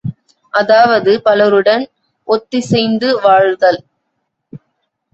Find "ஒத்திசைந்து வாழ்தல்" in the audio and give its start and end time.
2.27-3.81